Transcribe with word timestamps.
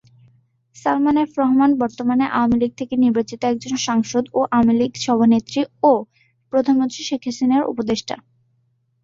Salman 0.75 1.17
F 1.17 1.31
Rahman 1.41 1.71
বর্তমানে 1.81 2.25
আওয়ামী 2.29 2.57
লীগ 2.61 2.71
থেকে 2.79 2.93
নির্বাচিত 2.97 3.39
একজন 3.43 3.73
সাংসদ 3.87 4.23
ও 4.33 4.39
আওয়ামী 4.51 4.73
লীগ 4.79 4.91
সভানেত্রী 5.05 5.61
ও 5.83 5.91
প্রধানমন্ত্রী 6.53 7.01
শেখ 7.07 7.21
হাসিনার 7.27 7.69
উপদেষ্টা। 7.71 8.15